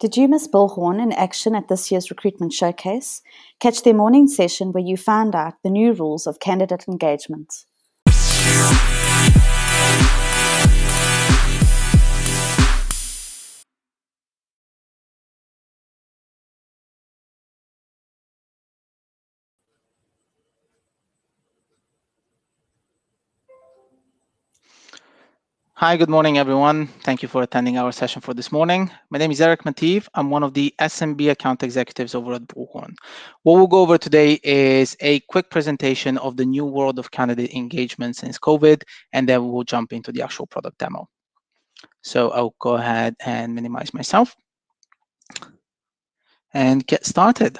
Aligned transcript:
Did 0.00 0.16
you 0.16 0.28
miss 0.28 0.48
Bullhorn 0.48 0.98
in 0.98 1.12
action 1.12 1.54
at 1.54 1.68
this 1.68 1.90
year's 1.92 2.08
recruitment 2.08 2.54
showcase? 2.54 3.20
Catch 3.60 3.82
their 3.82 3.92
morning 3.92 4.28
session 4.28 4.72
where 4.72 4.82
you 4.82 4.96
found 4.96 5.34
out 5.34 5.62
the 5.62 5.68
new 5.68 5.92
rules 5.92 6.26
of 6.26 6.40
candidate 6.40 6.88
engagement. 6.88 7.66
Hi, 25.80 25.96
good 25.96 26.10
morning, 26.10 26.36
everyone. 26.36 26.88
Thank 27.04 27.22
you 27.22 27.28
for 27.28 27.42
attending 27.42 27.78
our 27.78 27.90
session 27.90 28.20
for 28.20 28.34
this 28.34 28.52
morning. 28.52 28.90
My 29.08 29.16
name 29.16 29.30
is 29.30 29.40
Eric 29.40 29.62
Mativ. 29.62 30.08
I'm 30.12 30.28
one 30.28 30.42
of 30.42 30.52
the 30.52 30.74
SMB 30.78 31.30
account 31.30 31.62
executives 31.62 32.14
over 32.14 32.34
at 32.34 32.46
Bullhorn. 32.48 32.92
What 33.44 33.54
we'll 33.54 33.66
go 33.66 33.80
over 33.80 33.96
today 33.96 34.38
is 34.44 34.94
a 35.00 35.20
quick 35.20 35.48
presentation 35.48 36.18
of 36.18 36.36
the 36.36 36.44
new 36.44 36.66
world 36.66 36.98
of 36.98 37.10
candidate 37.10 37.54
engagement 37.54 38.16
since 38.16 38.38
COVID, 38.38 38.82
and 39.14 39.26
then 39.26 39.50
we'll 39.50 39.64
jump 39.64 39.94
into 39.94 40.12
the 40.12 40.20
actual 40.20 40.46
product 40.46 40.76
demo. 40.76 41.08
So 42.02 42.28
I'll 42.32 42.54
go 42.60 42.74
ahead 42.74 43.16
and 43.24 43.54
minimize 43.54 43.94
myself 43.94 44.36
and 46.52 46.86
get 46.86 47.06
started. 47.06 47.58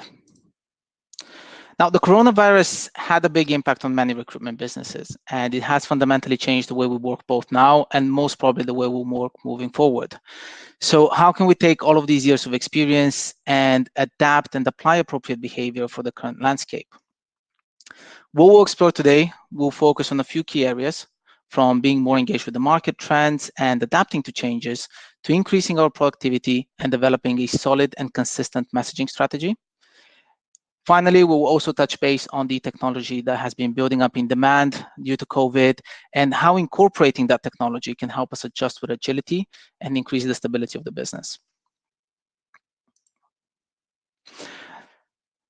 Now, 1.79 1.89
the 1.89 1.99
coronavirus 1.99 2.89
had 2.95 3.25
a 3.25 3.29
big 3.29 3.51
impact 3.51 3.85
on 3.85 3.95
many 3.95 4.13
recruitment 4.13 4.59
businesses, 4.59 5.15
and 5.29 5.55
it 5.55 5.63
has 5.63 5.85
fundamentally 5.85 6.37
changed 6.37 6.69
the 6.69 6.75
way 6.75 6.85
we 6.85 6.97
work 6.97 7.25
both 7.27 7.51
now 7.51 7.87
and 7.93 8.11
most 8.11 8.37
probably 8.39 8.63
the 8.63 8.73
way 8.73 8.87
we'll 8.87 9.05
work 9.05 9.31
moving 9.43 9.69
forward. 9.69 10.17
So 10.79 11.09
how 11.09 11.31
can 11.31 11.45
we 11.45 11.55
take 11.55 11.83
all 11.83 11.97
of 11.97 12.07
these 12.07 12.25
years 12.25 12.45
of 12.45 12.53
experience 12.53 13.33
and 13.45 13.89
adapt 13.95 14.55
and 14.55 14.67
apply 14.67 14.97
appropriate 14.97 15.41
behavior 15.41 15.87
for 15.87 16.03
the 16.03 16.11
current 16.11 16.41
landscape? 16.41 16.87
What 18.33 18.45
we'll 18.45 18.61
explore 18.61 18.91
today 18.91 19.31
will 19.51 19.71
focus 19.71 20.11
on 20.11 20.19
a 20.19 20.23
few 20.23 20.43
key 20.43 20.65
areas, 20.65 21.07
from 21.49 21.81
being 21.81 21.99
more 21.99 22.17
engaged 22.17 22.45
with 22.45 22.53
the 22.53 22.59
market 22.59 22.97
trends 22.97 23.51
and 23.57 23.83
adapting 23.83 24.23
to 24.23 24.31
changes, 24.31 24.87
to 25.23 25.33
increasing 25.33 25.79
our 25.79 25.89
productivity 25.89 26.69
and 26.79 26.91
developing 26.91 27.39
a 27.39 27.47
solid 27.47 27.93
and 27.97 28.13
consistent 28.13 28.67
messaging 28.73 29.09
strategy. 29.09 29.55
Finally, 30.87 31.23
we 31.23 31.29
will 31.29 31.45
also 31.45 31.71
touch 31.71 31.99
base 31.99 32.27
on 32.33 32.47
the 32.47 32.59
technology 32.59 33.21
that 33.21 33.37
has 33.37 33.53
been 33.53 33.71
building 33.71 34.01
up 34.01 34.17
in 34.17 34.27
demand 34.27 34.83
due 35.03 35.15
to 35.15 35.25
COVID 35.27 35.79
and 36.15 36.33
how 36.33 36.57
incorporating 36.57 37.27
that 37.27 37.43
technology 37.43 37.93
can 37.93 38.09
help 38.09 38.33
us 38.33 38.45
adjust 38.45 38.81
with 38.81 38.89
agility 38.89 39.47
and 39.81 39.95
increase 39.95 40.25
the 40.25 40.33
stability 40.33 40.79
of 40.79 40.83
the 40.83 40.91
business. 40.91 41.37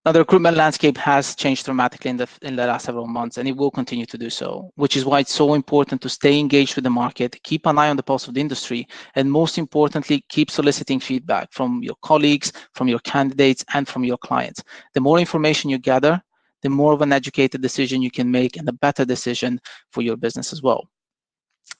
Now, 0.03 0.11
the 0.11 0.19
recruitment 0.19 0.57
landscape 0.57 0.97
has 0.97 1.35
changed 1.35 1.66
dramatically 1.66 2.09
in 2.09 2.17
the, 2.17 2.27
in 2.41 2.55
the 2.55 2.66
last 2.66 2.85
several 2.85 3.05
months, 3.05 3.38
and 3.38 3.47
it 3.47 3.55
will 3.55 3.69
continue 3.69 4.08
to 4.08 4.17
do 4.17 4.31
so, 4.31 4.71
which 4.73 4.97
is 4.97 5.05
why 5.05 5.19
it's 5.19 5.31
so 5.31 5.53
important 5.53 6.02
to 6.02 6.09
stay 6.09 6.39
engaged 6.39 6.73
with 6.73 6.83
the 6.83 6.89
market, 6.89 7.38
keep 7.43 7.67
an 7.67 7.77
eye 7.77 7.89
on 7.89 7.97
the 7.97 8.02
pulse 8.02 8.27
of 8.27 8.33
the 8.33 8.41
industry, 8.41 8.88
and 9.13 9.31
most 9.31 9.59
importantly, 9.59 10.25
keep 10.27 10.49
soliciting 10.49 10.99
feedback 10.99 11.49
from 11.52 11.83
your 11.83 11.93
colleagues, 12.02 12.52
from 12.73 12.88
your 12.88 12.97
candidates, 12.99 13.63
and 13.75 13.88
from 13.88 14.03
your 14.03 14.17
clients. 14.17 14.63
The 14.95 15.02
more 15.02 15.19
information 15.19 15.69
you 15.69 15.77
gather, 15.77 16.19
the 16.63 16.69
more 16.69 16.93
of 16.93 17.03
an 17.03 17.13
educated 17.13 17.61
decision 17.61 18.02
you 18.02 18.09
can 18.09 18.31
make 18.31 18.58
and 18.58 18.67
a 18.67 18.73
better 18.73 19.05
decision 19.05 19.61
for 19.91 20.02
your 20.02 20.17
business 20.17 20.52
as 20.52 20.63
well. 20.63 20.89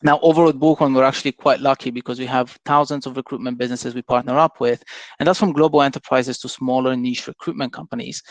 Now, 0.04 0.20
over 0.22 0.48
at 0.48 0.56
Bullhorn, 0.56 0.96
we're 0.96 1.04
actually 1.04 1.34
quite 1.34 1.60
lucky 1.60 1.92
because 1.92 2.18
we 2.18 2.26
have 2.26 2.58
thousands 2.66 3.06
of 3.06 3.18
recruitment 3.18 3.60
businesses 3.60 3.94
we 3.94 4.02
partner 4.02 4.38
up 4.38 4.60
with, 4.60 4.84
and 5.20 5.28
that's 5.28 5.40
from 5.40 5.54
global 5.54 5.84
enterprises 5.84 6.40
to 6.40 6.50
smaller 6.50 6.96
niche 6.96 7.28
recruitment 7.28 7.72
companies. 7.72 8.24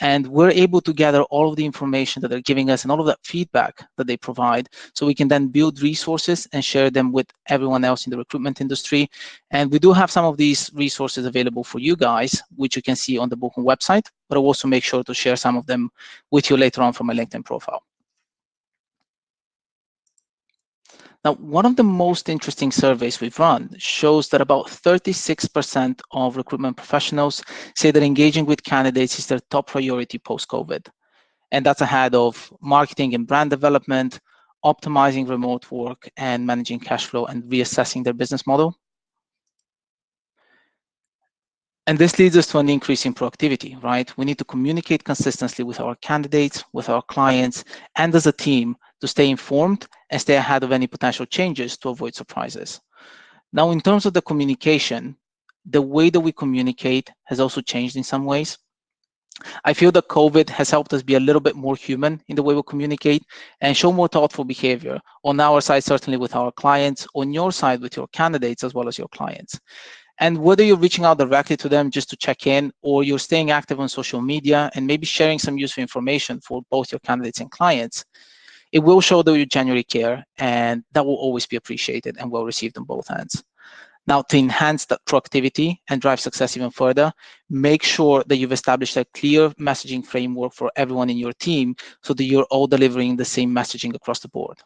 And 0.00 0.26
we're 0.28 0.50
able 0.50 0.80
to 0.82 0.92
gather 0.92 1.22
all 1.24 1.50
of 1.50 1.56
the 1.56 1.64
information 1.64 2.22
that 2.22 2.28
they're 2.28 2.40
giving 2.40 2.70
us 2.70 2.84
and 2.84 2.92
all 2.92 3.00
of 3.00 3.06
that 3.06 3.18
feedback 3.24 3.84
that 3.96 4.06
they 4.06 4.16
provide 4.16 4.68
so 4.94 5.06
we 5.06 5.14
can 5.14 5.28
then 5.28 5.48
build 5.48 5.82
resources 5.82 6.46
and 6.52 6.64
share 6.64 6.88
them 6.88 7.10
with 7.10 7.26
everyone 7.48 7.84
else 7.84 8.06
in 8.06 8.10
the 8.10 8.16
recruitment 8.16 8.60
industry. 8.60 9.10
And 9.50 9.72
we 9.72 9.80
do 9.80 9.92
have 9.92 10.10
some 10.10 10.24
of 10.24 10.36
these 10.36 10.70
resources 10.72 11.26
available 11.26 11.64
for 11.64 11.80
you 11.80 11.96
guys, 11.96 12.40
which 12.56 12.76
you 12.76 12.82
can 12.82 12.96
see 12.96 13.18
on 13.18 13.28
the 13.28 13.36
Bullhorn 13.36 13.64
website, 13.64 14.06
but 14.28 14.38
I'll 14.38 14.44
also 14.44 14.68
make 14.68 14.84
sure 14.84 15.02
to 15.02 15.14
share 15.14 15.36
some 15.36 15.56
of 15.56 15.66
them 15.66 15.90
with 16.30 16.48
you 16.48 16.56
later 16.56 16.80
on 16.82 16.92
from 16.92 17.08
my 17.08 17.14
LinkedIn 17.14 17.44
profile. 17.44 17.82
Now, 21.24 21.34
one 21.34 21.66
of 21.66 21.74
the 21.74 21.82
most 21.82 22.28
interesting 22.28 22.70
surveys 22.70 23.20
we've 23.20 23.38
run 23.38 23.74
shows 23.76 24.28
that 24.28 24.40
about 24.40 24.66
36% 24.68 26.00
of 26.12 26.36
recruitment 26.36 26.76
professionals 26.76 27.42
say 27.74 27.90
that 27.90 28.02
engaging 28.02 28.46
with 28.46 28.62
candidates 28.62 29.18
is 29.18 29.26
their 29.26 29.40
top 29.50 29.66
priority 29.66 30.18
post-COVID. 30.18 30.88
And 31.50 31.66
that's 31.66 31.80
ahead 31.80 32.14
of 32.14 32.52
marketing 32.60 33.14
and 33.14 33.26
brand 33.26 33.50
development, 33.50 34.20
optimizing 34.64 35.28
remote 35.28 35.68
work, 35.72 36.08
and 36.16 36.46
managing 36.46 36.78
cash 36.78 37.06
flow 37.06 37.24
and 37.26 37.42
reassessing 37.44 38.04
their 38.04 38.12
business 38.14 38.46
model. 38.46 38.76
And 41.88 41.98
this 41.98 42.18
leads 42.18 42.36
us 42.36 42.46
to 42.48 42.58
an 42.58 42.68
increase 42.68 43.06
in 43.06 43.14
productivity, 43.14 43.76
right? 43.82 44.14
We 44.18 44.26
need 44.26 44.38
to 44.38 44.44
communicate 44.44 45.04
consistently 45.04 45.64
with 45.64 45.80
our 45.80 45.96
candidates, 45.96 46.62
with 46.74 46.90
our 46.90 47.02
clients, 47.02 47.64
and 47.96 48.14
as 48.14 48.26
a 48.26 48.32
team 48.32 48.76
to 49.00 49.08
stay 49.08 49.30
informed 49.30 49.86
and 50.10 50.20
stay 50.20 50.36
ahead 50.36 50.62
of 50.62 50.72
any 50.72 50.86
potential 50.86 51.26
changes 51.26 51.76
to 51.78 51.88
avoid 51.90 52.14
surprises. 52.14 52.80
Now, 53.52 53.70
in 53.70 53.80
terms 53.80 54.06
of 54.06 54.12
the 54.12 54.22
communication, 54.22 55.16
the 55.64 55.82
way 55.82 56.10
that 56.10 56.20
we 56.20 56.32
communicate 56.32 57.10
has 57.24 57.40
also 57.40 57.60
changed 57.60 57.96
in 57.96 58.04
some 58.04 58.24
ways. 58.24 58.58
I 59.64 59.72
feel 59.72 59.92
that 59.92 60.08
COVID 60.08 60.48
has 60.50 60.70
helped 60.70 60.92
us 60.92 61.02
be 61.02 61.14
a 61.14 61.20
little 61.20 61.40
bit 61.40 61.54
more 61.54 61.76
human 61.76 62.20
in 62.28 62.34
the 62.34 62.42
way 62.42 62.54
we 62.54 62.62
communicate 62.64 63.22
and 63.60 63.76
show 63.76 63.92
more 63.92 64.08
thoughtful 64.08 64.44
behavior 64.44 65.00
on 65.24 65.38
our 65.38 65.60
side, 65.60 65.84
certainly 65.84 66.16
with 66.18 66.34
our 66.34 66.50
clients, 66.50 67.06
on 67.14 67.32
your 67.32 67.52
side 67.52 67.80
with 67.80 67.96
your 67.96 68.08
candidates 68.08 68.64
as 68.64 68.74
well 68.74 68.88
as 68.88 68.98
your 68.98 69.08
clients. 69.08 69.60
And 70.20 70.38
whether 70.38 70.64
you're 70.64 70.76
reaching 70.76 71.04
out 71.04 71.18
directly 71.18 71.56
to 71.58 71.68
them 71.68 71.90
just 71.90 72.10
to 72.10 72.16
check 72.16 72.48
in 72.48 72.72
or 72.82 73.04
you're 73.04 73.20
staying 73.20 73.52
active 73.52 73.78
on 73.78 73.88
social 73.88 74.20
media 74.20 74.70
and 74.74 74.84
maybe 74.84 75.06
sharing 75.06 75.38
some 75.38 75.56
useful 75.56 75.82
information 75.82 76.40
for 76.40 76.62
both 76.70 76.90
your 76.90 76.98
candidates 77.00 77.40
and 77.40 77.50
clients, 77.52 78.04
it 78.72 78.80
will 78.80 79.00
show 79.00 79.22
that 79.22 79.38
you 79.38 79.46
genuinely 79.46 79.84
care 79.84 80.24
and 80.38 80.84
that 80.92 81.04
will 81.04 81.16
always 81.16 81.46
be 81.46 81.56
appreciated 81.56 82.16
and 82.18 82.30
well 82.30 82.44
received 82.44 82.76
on 82.78 82.84
both 82.84 83.10
ends. 83.10 83.42
Now, 84.06 84.22
to 84.22 84.38
enhance 84.38 84.86
that 84.86 85.04
productivity 85.04 85.82
and 85.90 86.00
drive 86.00 86.18
success 86.18 86.56
even 86.56 86.70
further, 86.70 87.12
make 87.50 87.82
sure 87.82 88.24
that 88.26 88.38
you've 88.38 88.52
established 88.52 88.96
a 88.96 89.04
clear 89.12 89.50
messaging 89.60 90.04
framework 90.04 90.54
for 90.54 90.72
everyone 90.76 91.10
in 91.10 91.18
your 91.18 91.34
team 91.34 91.76
so 92.02 92.14
that 92.14 92.24
you're 92.24 92.46
all 92.50 92.66
delivering 92.66 93.16
the 93.16 93.24
same 93.24 93.54
messaging 93.54 93.94
across 93.94 94.20
the 94.20 94.28
board. 94.28 94.58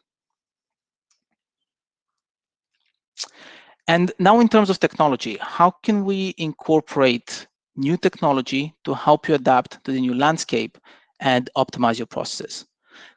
And 3.89 4.13
now 4.21 4.39
in 4.39 4.49
terms 4.49 4.71
of 4.71 4.79
technology, 4.79 5.39
how 5.41 5.73
can 5.83 6.05
we 6.05 6.35
incorporate 6.39 7.49
new 7.75 7.97
technology 7.97 8.75
to 8.85 8.95
help 8.95 9.29
you 9.29 9.35
adapt 9.35 9.83
to 9.85 9.93
the 9.93 10.01
new 10.01 10.15
landscape 10.15 10.79
and 11.19 11.51
optimize 11.57 11.99
your 11.99 12.07
processes? 12.07 12.65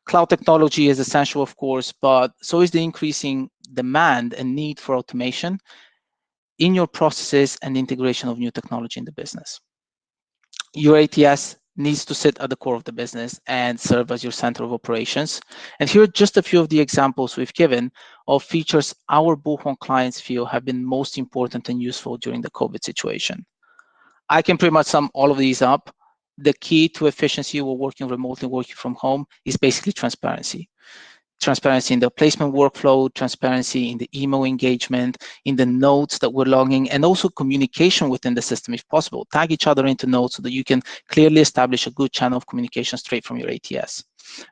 Cloud 0.06 0.30
technology 0.30 0.90
is 0.90 1.00
essential, 1.00 1.42
of 1.42 1.56
course, 1.56 1.92
but 1.92 2.32
so 2.42 2.62
is 2.62 2.72
the 2.72 2.84
increasing 2.84 3.50
demand 3.74 4.34
and 4.34 4.56
need 4.56 4.80
for 4.80 4.96
automation 4.96 5.60
in 6.60 6.74
your 6.74 6.88
processes 6.88 7.58
and 7.62 7.78
integration 7.78 8.30
of 8.30 8.38
new 8.38 8.52
technology 8.52 9.00
in 9.00 9.06
the 9.06 9.12
business. 9.12 9.60
Your 10.74 10.98
ATS 10.98 11.58
needs 11.78 12.06
to 12.06 12.14
sit 12.14 12.40
at 12.40 12.50
the 12.50 12.56
core 12.56 12.76
of 12.76 12.84
the 12.86 12.92
business 12.92 13.40
and 13.48 13.80
serve 13.80 14.12
as 14.12 14.24
your 14.24 14.32
center 14.32 14.64
of 14.64 14.72
operations. 14.72 15.42
And 15.80 15.90
here 15.90 16.04
are 16.04 16.08
just 16.08 16.38
a 16.38 16.44
few 16.44 16.60
of 16.60 16.70
the 16.70 16.80
examples 16.80 17.36
we've 17.36 17.54
given 17.54 17.92
of 18.28 18.44
features 18.44 18.96
our 19.10 19.36
Bullhorn 19.36 19.78
clients 19.80 20.20
feel 20.20 20.46
have 20.46 20.64
been 20.64 20.86
most 20.86 21.18
important 21.18 21.70
and 21.70 21.82
useful 21.82 22.18
during 22.18 22.42
the 22.42 22.52
COVID 22.52 22.84
situation. 22.84 23.46
I 24.30 24.42
can 24.42 24.58
pretty 24.58 24.74
much 24.74 24.88
sum 24.88 25.10
all 25.14 25.32
of 25.32 25.38
these 25.38 25.62
up 25.62 25.94
the 26.38 26.54
key 26.54 26.90
to 26.90 27.08
efficiency 27.08 27.62
while 27.62 27.78
working 27.78 28.08
remotely, 28.08 28.48
working 28.48 28.76
from 28.76 28.96
home 28.96 29.26
is 29.46 29.58
basically 29.58 29.94
transparency. 29.94 30.70
Transparency 31.42 31.94
in 31.94 32.00
the 32.00 32.10
placement 32.10 32.54
workflow, 32.54 33.14
transparency 33.14 33.92
in 33.92 33.98
the 33.98 34.10
email 34.16 34.46
engagement, 34.46 35.18
in 35.44 35.56
the 35.56 35.66
notes 35.66 36.18
that 36.20 36.30
we're 36.30 36.46
logging, 36.46 36.90
and 36.90 37.04
also 37.04 37.28
communication 37.30 38.10
within 38.10 38.34
the 38.34 38.42
system 38.42 38.74
if 38.74 38.88
possible. 38.88 39.28
Tag 39.32 39.52
each 39.52 39.68
other 39.68 39.86
into 39.86 40.08
notes 40.08 40.38
so 40.38 40.42
that 40.42 40.54
you 40.54 40.64
can 40.64 40.82
clearly 41.10 41.42
establish 41.42 41.88
a 41.88 41.92
good 41.92 42.12
channel 42.12 42.38
of 42.38 42.48
communication 42.48 42.98
straight 42.98 43.26
from 43.26 43.38
your 43.38 43.50
ATS. 43.50 44.04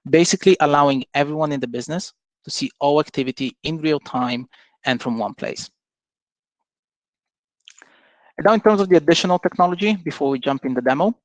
Basically 0.09 0.57
allowing 0.59 1.05
everyone 1.13 1.51
in 1.51 1.59
the 1.59 1.67
business 1.67 2.13
to 2.43 2.51
see 2.51 2.69
all 2.79 2.99
activity 2.99 3.57
in 3.63 3.77
real 3.77 3.99
time 4.01 4.47
and 4.85 5.01
from 5.01 5.17
one 5.17 5.33
place. 5.33 5.69
Now 8.41 8.53
in 8.53 8.59
terms 8.59 8.81
of 8.81 8.89
the 8.89 8.97
additional 8.97 9.39
technology, 9.39 9.95
before 9.95 10.29
we 10.29 10.39
jump 10.39 10.65
in 10.65 10.73
the 10.73 10.81
demo, 10.81 11.15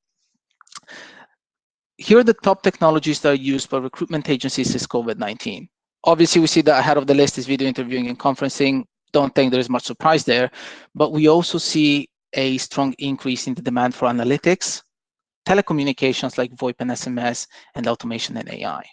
here 1.97 2.17
are 2.17 2.23
the 2.23 2.33
top 2.33 2.63
technologies 2.63 3.19
that 3.19 3.29
are 3.29 3.35
used 3.35 3.69
by 3.69 3.77
recruitment 3.77 4.29
agencies 4.29 4.71
since 4.71 4.87
COVID-19. 4.87 5.67
Obviously, 6.05 6.39
we 6.39 6.47
see 6.47 6.61
that 6.61 6.79
ahead 6.79 6.97
of 6.97 7.05
the 7.05 7.13
list 7.13 7.37
is 7.37 7.45
video 7.45 7.67
interviewing 7.67 8.07
and 8.07 8.17
conferencing. 8.17 8.85
Don't 9.11 9.35
think 9.35 9.51
there's 9.51 9.69
much 9.69 9.83
surprise 9.83 10.23
there, 10.23 10.49
but 10.95 11.11
we 11.11 11.27
also 11.27 11.57
see 11.57 12.09
a 12.33 12.57
strong 12.57 12.93
increase 12.99 13.47
in 13.47 13.53
the 13.53 13.61
demand 13.61 13.93
for 13.93 14.07
analytics, 14.07 14.81
telecommunications 15.45 16.37
like 16.37 16.55
VoIP 16.55 16.75
and 16.79 16.91
SMS, 16.91 17.47
and 17.75 17.85
automation 17.87 18.37
and 18.37 18.49
AI. 18.49 18.83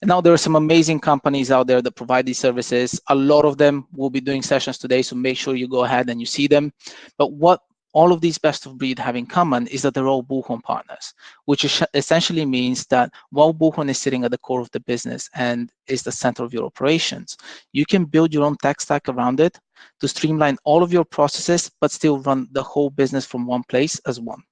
And 0.00 0.08
now 0.08 0.20
there 0.20 0.32
are 0.32 0.38
some 0.38 0.56
amazing 0.56 0.98
companies 0.98 1.52
out 1.52 1.68
there 1.68 1.80
that 1.80 1.94
provide 1.94 2.26
these 2.26 2.40
services. 2.40 3.00
A 3.08 3.14
lot 3.14 3.44
of 3.44 3.56
them 3.56 3.86
will 3.92 4.10
be 4.10 4.20
doing 4.20 4.42
sessions 4.42 4.78
today, 4.78 5.02
so 5.02 5.14
make 5.14 5.38
sure 5.38 5.54
you 5.54 5.68
go 5.68 5.84
ahead 5.84 6.10
and 6.10 6.18
you 6.18 6.26
see 6.26 6.48
them. 6.48 6.72
But 7.18 7.32
what 7.32 7.60
all 7.92 8.12
of 8.12 8.20
these 8.20 8.38
best 8.38 8.66
of 8.66 8.78
breed 8.78 8.98
have 8.98 9.16
in 9.16 9.26
common 9.26 9.66
is 9.66 9.82
that 9.82 9.94
they're 9.94 10.06
all 10.06 10.22
Bullhorn 10.22 10.62
partners, 10.62 11.14
which 11.44 11.82
essentially 11.94 12.46
means 12.46 12.86
that 12.86 13.12
while 13.30 13.52
Bullhorn 13.52 13.90
is 13.90 13.98
sitting 13.98 14.24
at 14.24 14.30
the 14.30 14.38
core 14.38 14.60
of 14.60 14.70
the 14.70 14.80
business 14.80 15.28
and 15.34 15.70
is 15.86 16.02
the 16.02 16.12
center 16.12 16.42
of 16.42 16.54
your 16.54 16.64
operations, 16.64 17.36
you 17.72 17.84
can 17.84 18.04
build 18.04 18.32
your 18.32 18.44
own 18.44 18.56
tech 18.62 18.80
stack 18.80 19.08
around 19.08 19.40
it 19.40 19.58
to 20.00 20.08
streamline 20.08 20.56
all 20.64 20.82
of 20.82 20.92
your 20.92 21.04
processes, 21.04 21.70
but 21.80 21.90
still 21.90 22.20
run 22.20 22.48
the 22.52 22.62
whole 22.62 22.90
business 22.90 23.26
from 23.26 23.46
one 23.46 23.62
place 23.64 24.00
as 24.06 24.20
one. 24.20 24.42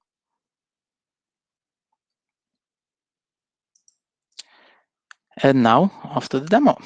And 5.43 5.63
now, 5.63 5.91
after 6.03 6.39
the 6.39 6.45
demo. 6.45 6.77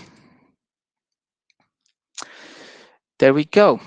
There 3.20 3.34
we 3.34 3.46
go. 3.46 3.80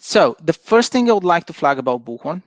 So 0.00 0.34
the 0.42 0.54
first 0.54 0.92
thing 0.92 1.10
I 1.10 1.12
would 1.12 1.24
like 1.24 1.44
to 1.46 1.52
flag 1.52 1.78
about 1.78 2.04
Bullhorn, 2.04 2.42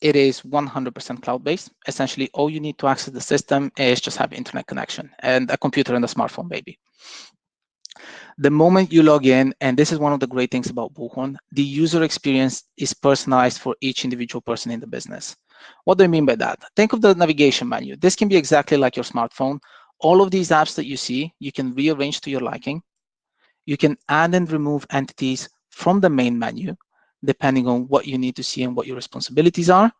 it 0.00 0.16
is 0.16 0.40
100% 0.40 1.22
cloud-based. 1.22 1.70
Essentially, 1.86 2.28
all 2.34 2.50
you 2.50 2.58
need 2.58 2.76
to 2.78 2.88
access 2.88 3.14
the 3.14 3.20
system 3.20 3.70
is 3.76 4.00
just 4.00 4.18
have 4.18 4.32
internet 4.32 4.66
connection 4.66 5.08
and 5.20 5.48
a 5.50 5.56
computer 5.56 5.94
and 5.94 6.04
a 6.04 6.08
smartphone, 6.08 6.50
maybe. 6.50 6.78
The 8.38 8.50
moment 8.50 8.92
you 8.92 9.04
log 9.04 9.26
in, 9.26 9.54
and 9.60 9.76
this 9.76 9.92
is 9.92 10.00
one 10.00 10.12
of 10.12 10.18
the 10.18 10.26
great 10.26 10.50
things 10.50 10.70
about 10.70 10.92
Bullhorn, 10.92 11.36
the 11.52 11.62
user 11.62 12.02
experience 12.02 12.64
is 12.76 12.92
personalized 12.92 13.60
for 13.60 13.76
each 13.80 14.04
individual 14.04 14.40
person 14.42 14.72
in 14.72 14.80
the 14.80 14.86
business. 14.86 15.36
What 15.84 15.98
do 15.98 16.04
I 16.04 16.08
mean 16.08 16.26
by 16.26 16.34
that? 16.36 16.58
Think 16.74 16.92
of 16.92 17.00
the 17.00 17.14
navigation 17.14 17.68
menu. 17.68 17.94
This 17.96 18.16
can 18.16 18.26
be 18.26 18.36
exactly 18.36 18.76
like 18.76 18.96
your 18.96 19.04
smartphone. 19.04 19.60
All 20.00 20.20
of 20.20 20.32
these 20.32 20.48
apps 20.48 20.74
that 20.74 20.86
you 20.86 20.96
see, 20.96 21.32
you 21.38 21.52
can 21.52 21.74
rearrange 21.74 22.20
to 22.22 22.30
your 22.30 22.40
liking. 22.40 22.82
You 23.66 23.76
can 23.76 23.96
add 24.08 24.34
and 24.34 24.50
remove 24.50 24.84
entities 24.90 25.48
from 25.72 26.00
the 26.00 26.10
main 26.10 26.38
menu, 26.38 26.76
depending 27.24 27.66
on 27.66 27.88
what 27.88 28.06
you 28.06 28.18
need 28.18 28.36
to 28.36 28.42
see 28.42 28.62
and 28.62 28.76
what 28.76 28.86
your 28.86 28.96
responsibilities 28.96 29.70
are. 29.70 29.90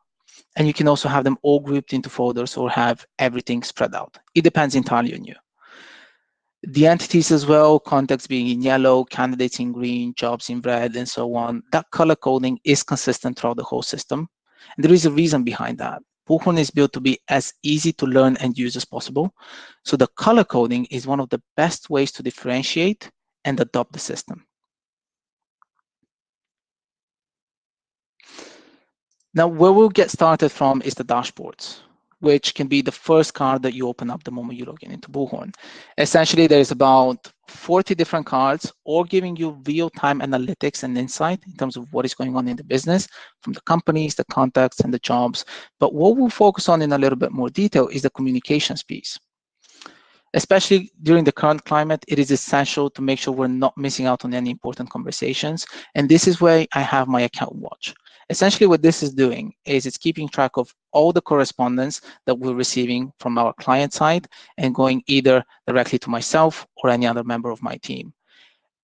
And 0.56 0.66
you 0.66 0.72
can 0.72 0.88
also 0.88 1.08
have 1.08 1.24
them 1.24 1.38
all 1.42 1.60
grouped 1.60 1.92
into 1.92 2.08
folders 2.08 2.56
or 2.56 2.70
have 2.70 3.04
everything 3.18 3.62
spread 3.62 3.94
out. 3.94 4.16
It 4.34 4.42
depends 4.42 4.74
entirely 4.74 5.14
on 5.14 5.24
you. 5.24 5.34
The 6.64 6.86
entities 6.86 7.32
as 7.32 7.44
well, 7.44 7.80
contacts 7.80 8.28
being 8.28 8.48
in 8.48 8.62
yellow, 8.62 9.04
candidates 9.04 9.58
in 9.58 9.72
green, 9.72 10.14
jobs 10.14 10.48
in 10.48 10.60
red, 10.60 10.94
and 10.94 11.08
so 11.08 11.34
on. 11.34 11.62
That 11.72 11.90
color 11.90 12.14
coding 12.14 12.60
is 12.64 12.84
consistent 12.84 13.38
throughout 13.38 13.56
the 13.56 13.64
whole 13.64 13.82
system. 13.82 14.28
And 14.76 14.84
there 14.84 14.92
is 14.92 15.06
a 15.06 15.10
reason 15.10 15.42
behind 15.42 15.78
that. 15.78 16.02
Bullhorn 16.28 16.58
is 16.58 16.70
built 16.70 16.92
to 16.92 17.00
be 17.00 17.18
as 17.28 17.52
easy 17.64 17.92
to 17.94 18.06
learn 18.06 18.36
and 18.36 18.56
use 18.56 18.76
as 18.76 18.84
possible. 18.84 19.34
So 19.84 19.96
the 19.96 20.06
color 20.16 20.44
coding 20.44 20.84
is 20.86 21.06
one 21.06 21.18
of 21.18 21.28
the 21.30 21.42
best 21.56 21.90
ways 21.90 22.12
to 22.12 22.22
differentiate 22.22 23.10
and 23.44 23.58
adopt 23.58 23.92
the 23.92 23.98
system. 23.98 24.46
Now, 29.34 29.48
where 29.48 29.72
we'll 29.72 29.88
get 29.88 30.10
started 30.10 30.50
from 30.50 30.82
is 30.82 30.94
the 30.94 31.04
dashboards, 31.04 31.80
which 32.20 32.54
can 32.54 32.66
be 32.66 32.82
the 32.82 32.92
first 32.92 33.32
card 33.32 33.62
that 33.62 33.72
you 33.72 33.88
open 33.88 34.10
up 34.10 34.22
the 34.24 34.30
moment 34.30 34.58
you 34.58 34.66
log 34.66 34.82
in 34.82 34.90
into 34.90 35.08
Bullhorn. 35.08 35.54
Essentially, 35.96 36.46
there's 36.46 36.70
about 36.70 37.32
40 37.48 37.94
different 37.94 38.26
cards, 38.26 38.70
all 38.84 39.04
giving 39.04 39.34
you 39.36 39.58
real-time 39.66 40.20
analytics 40.20 40.82
and 40.82 40.98
insight 40.98 41.40
in 41.46 41.54
terms 41.54 41.78
of 41.78 41.90
what 41.94 42.04
is 42.04 42.12
going 42.12 42.36
on 42.36 42.46
in 42.46 42.56
the 42.56 42.64
business, 42.64 43.08
from 43.40 43.54
the 43.54 43.62
companies, 43.62 44.14
the 44.14 44.24
contacts, 44.26 44.80
and 44.80 44.92
the 44.92 44.98
jobs. 44.98 45.46
But 45.80 45.94
what 45.94 46.18
we'll 46.18 46.28
focus 46.28 46.68
on 46.68 46.82
in 46.82 46.92
a 46.92 46.98
little 46.98 47.18
bit 47.18 47.32
more 47.32 47.48
detail 47.48 47.88
is 47.88 48.02
the 48.02 48.10
communications 48.10 48.82
piece. 48.82 49.18
Especially 50.34 50.92
during 51.02 51.24
the 51.24 51.32
current 51.32 51.64
climate, 51.64 52.04
it 52.06 52.18
is 52.18 52.30
essential 52.30 52.90
to 52.90 53.02
make 53.02 53.18
sure 53.18 53.32
we're 53.32 53.48
not 53.48 53.76
missing 53.78 54.06
out 54.06 54.26
on 54.26 54.34
any 54.34 54.50
important 54.50 54.90
conversations. 54.90 55.66
And 55.94 56.06
this 56.08 56.26
is 56.26 56.40
where 56.40 56.66
I 56.74 56.80
have 56.80 57.08
my 57.08 57.22
account 57.22 57.54
watch. 57.54 57.94
Essentially, 58.32 58.66
what 58.66 58.80
this 58.80 59.02
is 59.02 59.12
doing 59.12 59.52
is 59.66 59.84
it's 59.84 59.98
keeping 59.98 60.26
track 60.26 60.52
of 60.56 60.74
all 60.92 61.12
the 61.12 61.20
correspondence 61.20 62.00
that 62.24 62.34
we're 62.34 62.54
receiving 62.54 63.12
from 63.18 63.36
our 63.36 63.52
client 63.60 63.92
side 63.92 64.26
and 64.56 64.74
going 64.74 65.02
either 65.06 65.44
directly 65.66 65.98
to 65.98 66.08
myself 66.08 66.66
or 66.82 66.88
any 66.88 67.06
other 67.06 67.24
member 67.24 67.50
of 67.50 67.62
my 67.62 67.76
team. 67.76 68.14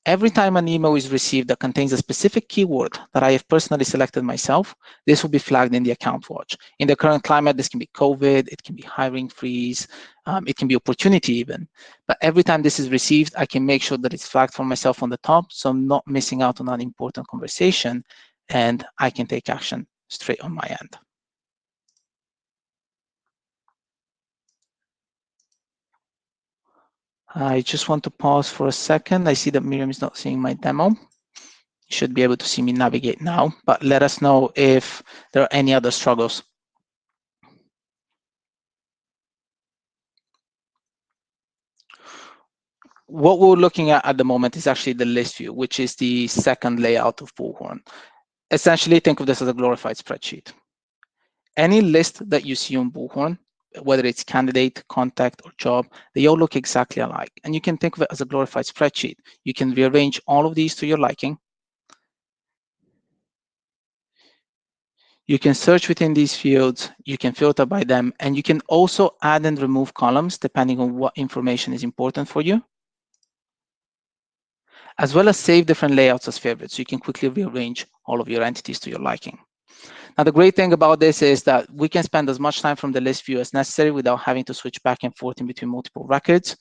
Every 0.05 0.29
time 0.29 0.59
an 0.59 0.69
email 0.69 0.97
is 0.97 1.11
received 1.11 1.49
that 1.49 1.61
contains 1.61 1.95
a 1.95 1.97
specific 1.97 2.51
keyword 2.51 2.99
that 3.15 3.23
I 3.23 3.33
have 3.33 3.49
personally 3.49 3.87
selected 3.87 4.23
myself, 4.23 4.75
this 5.07 5.23
will 5.23 5.31
be 5.31 5.39
flagged 5.39 5.75
in 5.75 5.83
the 5.83 5.93
account 5.93 6.29
watch. 6.29 6.55
In 6.79 6.87
the 6.87 6.97
current 6.97 7.23
climate, 7.23 7.57
this 7.57 7.71
can 7.71 7.79
be 7.79 7.89
COVID, 7.95 8.49
it 8.49 8.63
can 8.63 8.75
be 8.75 8.83
hiring 8.83 9.31
freeze, 9.31 9.89
um, 10.27 10.47
it 10.47 10.57
can 10.57 10.69
be 10.69 10.77
opportunity 10.77 11.33
even. 11.35 11.67
But 12.07 12.19
every 12.21 12.43
time 12.43 12.61
this 12.61 12.79
is 12.79 12.91
received, 12.91 13.33
I 13.37 13.47
can 13.47 13.65
make 13.65 13.83
sure 13.83 13.99
that 13.99 14.13
it's 14.13 14.29
flagged 14.29 14.53
for 14.53 14.65
myself 14.65 15.03
on 15.03 15.09
the 15.09 15.19
top, 15.19 15.53
so 15.53 15.71
I'm 15.71 15.87
not 15.87 16.07
missing 16.07 16.43
out 16.43 16.61
on 16.61 16.69
an 16.69 16.83
important 16.83 17.27
conversation 17.29 18.05
and 18.49 18.85
I 18.99 19.11
can 19.11 19.27
take 19.27 19.49
action 19.49 19.87
straight 20.09 20.41
on 20.41 20.53
my 20.53 20.67
end. 20.81 20.97
I 27.35 27.61
just 27.61 27.89
want 27.89 28.05
to 28.05 28.11
pause 28.11 28.49
for 28.49 28.69
a 28.69 28.73
second. 28.73 29.29
I 29.29 29.35
see 29.35 29.51
that 29.51 29.63
Miriam 29.63 29.91
is 29.91 30.01
not 30.01 30.17
seeing 30.17 30.41
my 30.41 30.55
demo. 30.55 30.89
You 30.89 31.95
should 31.95 32.15
be 32.15 32.23
able 32.23 32.37
to 32.39 32.47
see 32.47 32.63
me 32.63 32.73
navigate 32.73 33.21
now, 33.21 33.53
but 33.65 33.83
let 33.83 34.03
us 34.03 34.23
know 34.23 34.51
if 34.57 35.03
there 35.33 35.43
are 35.43 35.49
any 35.51 35.75
other 35.75 35.91
struggles. 35.91 36.43
What 43.07 43.39
we're 43.39 43.57
looking 43.57 43.91
at 43.91 44.05
at 44.05 44.19
the 44.19 44.25
moment 44.25 44.57
is 44.57 44.67
actually 44.67 44.93
the 44.95 45.07
list 45.07 45.37
view, 45.39 45.53
which 45.53 45.81
is 45.81 45.97
the 45.97 46.27
second 46.29 46.81
layout 46.81 47.23
of 47.23 47.35
Bullhorn 47.35 47.81
essentially 48.51 49.01
think 49.01 49.21
of 49.21 49.27
this 49.27 49.43
as 49.43 49.49
a 49.49 49.55
glorified 49.55 49.97
spreadsheet. 49.97 50.53
Any 51.57 51.81
list 51.81 52.29
that 52.31 52.45
you 52.45 52.55
see 52.55 52.77
on 52.77 52.91
Bullhorn, 52.91 53.39
whether 53.83 54.07
it's 54.07 54.25
candidate, 54.25 54.83
contact, 54.89 55.43
or 55.45 55.53
job, 55.59 55.87
they 56.15 56.27
all 56.27 56.39
look 56.39 56.57
exactly 56.57 57.03
alike. 57.03 57.33
And 57.45 57.55
you 57.55 57.61
can 57.61 57.77
think 57.77 57.97
of 57.97 58.03
it 58.03 58.09
as 58.11 58.21
a 58.21 58.25
glorified 58.25 58.65
spreadsheet. 58.65 59.17
You 59.45 59.55
can 59.55 59.73
rearrange 59.73 60.21
all 60.27 60.47
of 60.47 60.55
these 60.55 60.75
to 60.77 60.87
your 60.87 60.99
liking. 60.99 61.39
You 65.27 65.39
can 65.39 65.53
search 65.53 65.89
within 65.89 66.15
these 66.15 66.35
fields, 66.35 66.91
you 67.05 67.19
can 67.19 67.35
filter 67.35 67.67
by 67.67 67.85
them, 67.85 68.15
and 68.19 68.35
you 68.35 68.43
can 68.43 68.63
also 68.67 69.15
add 69.21 69.45
and 69.45 69.61
remove 69.61 69.93
columns 69.93 70.39
depending 70.39 70.81
on 70.81 70.97
what 70.97 71.13
information 71.19 71.75
is 71.75 71.85
important 71.85 72.29
for 72.29 72.41
you 72.41 72.63
as 74.99 75.15
well 75.15 75.29
as 75.29 75.37
save 75.37 75.67
different 75.67 75.95
layouts 75.95 76.29
as 76.29 76.39
favorites. 76.39 76.75
So 76.75 76.81
you 76.81 76.87
can 76.87 76.99
quickly 76.99 77.29
rearrange 77.29 77.87
all 78.07 78.21
of 78.21 78.29
your 78.29 78.43
entities 78.43 78.81
to 78.81 78.91
your 78.91 79.01
liking. 79.01 79.39
Now, 80.17 80.25
the 80.25 80.33
great 80.33 80.57
thing 80.57 80.73
about 80.73 80.99
this 80.99 81.23
is 81.23 81.45
that 81.45 81.73
we 81.73 81.89
can 81.89 82.03
spend 82.03 82.29
as 82.29 82.41
much 82.41 82.61
time 82.61 82.75
from 82.75 82.91
the 82.91 83.01
list 83.01 83.25
view 83.25 83.39
as 83.39 83.55
necessary 83.55 83.93
without 83.93 84.19
having 84.19 84.43
to 84.45 84.55
switch 84.55 84.83
back 84.83 85.05
and 85.05 85.17
forth 85.17 85.41
in 85.41 85.47
between 85.47 85.71
multiple 85.71 86.05
records. 86.07 86.57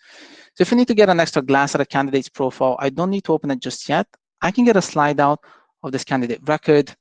So 0.54 0.62
if 0.62 0.72
I 0.72 0.76
need 0.76 0.88
to 0.90 0.94
get 0.94 1.10
an 1.10 1.20
extra 1.20 1.42
glance 1.42 1.74
at 1.74 1.82
a 1.82 1.86
candidate's 1.86 2.30
profile, 2.30 2.76
I 2.80 2.90
don't 2.90 3.10
need 3.10 3.24
to 3.24 3.34
open 3.34 3.50
it 3.50 3.60
just 3.60 3.90
yet. 3.90 4.06
I 4.44 4.52
can 4.52 4.66
get 4.66 4.78
a 4.78 4.82
slide 4.82 5.20
out 5.20 5.40
of 5.82 5.92
this 5.92 6.04
candidate 6.04 6.42
record, 6.48 6.96